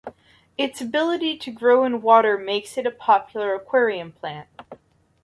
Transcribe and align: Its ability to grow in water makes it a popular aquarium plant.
Its 0.57 0.81
ability 0.81 1.37
to 1.37 1.51
grow 1.51 1.85
in 1.85 2.01
water 2.01 2.35
makes 2.35 2.75
it 2.75 2.87
a 2.87 2.89
popular 2.89 3.53
aquarium 3.53 4.11
plant. 4.11 4.47